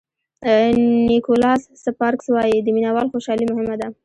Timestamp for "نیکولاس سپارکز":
1.09-2.27